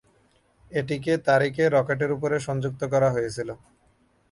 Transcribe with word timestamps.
এটিকে 0.71 1.13
তারিখে 1.27 1.63
রকেটের 1.67 2.11
উপরে 2.17 2.37
সংযুক্ত 2.47 2.81
করা 2.93 3.09
হয়েছিল। 3.15 3.49